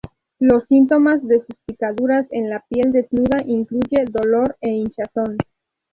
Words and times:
Los 0.39 0.65
síntomas 0.67 1.21
de 1.27 1.41
sus 1.41 1.55
picaduras 1.67 2.25
en 2.31 2.49
la 2.49 2.61
piel 2.67 2.91
desnuda 2.91 3.37
incluye 3.45 4.05
dolor 4.11 4.57
e 4.59 4.69
hinchazón. 4.71 5.37